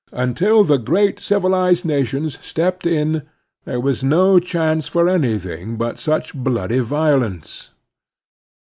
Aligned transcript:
Until 0.13 0.63
the 0.63 0.79
great 0.79 1.19
civilized 1.19 1.85
nations 1.85 2.43
stepped 2.43 2.87
in 2.87 3.21
there 3.65 3.79
was 3.79 4.03
no 4.03 4.39
chance 4.39 4.87
for 4.87 5.07
anything 5.07 5.77
but 5.77 5.99
such 5.99 6.33
bloody 6.33 6.79
violence. 6.79 7.69